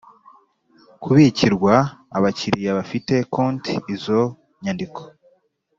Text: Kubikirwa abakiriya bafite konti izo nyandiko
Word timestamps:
Kubikirwa 1.01 1.73
abakiriya 2.17 2.71
bafite 2.79 3.13
konti 3.33 3.73
izo 3.95 4.21
nyandiko 4.63 5.01